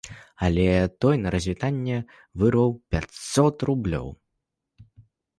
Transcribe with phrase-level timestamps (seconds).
[0.45, 0.67] Але
[1.03, 1.97] той на развітанне
[2.43, 4.07] вырваў пяцьсот рублёў.